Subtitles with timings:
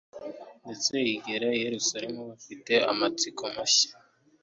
[0.63, 2.21] ndetse igera i Yerusalemu.
[2.29, 3.91] Bafite amatsiko mashya